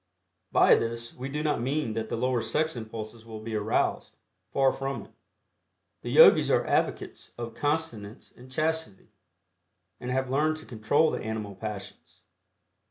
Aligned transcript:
By 0.51 0.73
this, 0.73 1.13
we 1.15 1.29
do 1.29 1.43
not 1.43 1.61
mean 1.61 1.93
that 1.93 2.09
the 2.09 2.15
lower 2.17 2.41
sex 2.41 2.75
impulses 2.75 3.23
will 3.23 3.39
be 3.39 3.53
aroused; 3.53 4.17
far 4.51 4.73
from 4.73 5.03
it. 5.03 5.11
The 6.01 6.09
Yogis 6.09 6.49
are 6.49 6.65
advocates 6.65 7.35
of 7.37 7.53
continence 7.53 8.31
and 8.35 8.51
chastity, 8.51 9.09
and 9.99 10.09
have 10.09 10.31
learned 10.31 10.57
to 10.57 10.65
control 10.65 11.11
the 11.11 11.21
animal 11.21 11.53
passions. 11.53 12.23